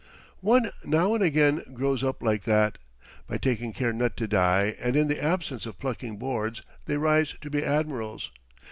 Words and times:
One 0.39 0.71
now 0.83 1.13
and 1.13 1.23
again 1.23 1.61
grows 1.75 2.03
up 2.03 2.23
like 2.23 2.41
that. 2.45 2.79
By 3.27 3.37
taking 3.37 3.71
care 3.71 3.93
not 3.93 4.17
to 4.17 4.27
die, 4.27 4.73
and 4.81 4.95
in 4.95 5.07
the 5.09 5.23
absence 5.23 5.67
of 5.67 5.77
plucking 5.77 6.17
boards, 6.17 6.63
they 6.85 6.97
rise 6.97 7.35
to 7.39 7.51
be 7.51 7.63
admirals. 7.63 8.31